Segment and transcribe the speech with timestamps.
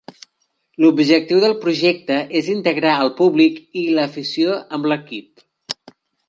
[0.85, 5.47] L'objectiu del projecte és integrar al públic i l'afició amb l'equip.